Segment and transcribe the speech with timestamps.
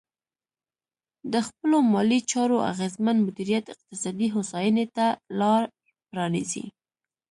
[1.31, 5.05] د خپلو مالي چارو اغېزمن مدیریت اقتصادي هوساینې ته
[5.39, 5.63] لار
[6.09, 6.65] پرانیزي.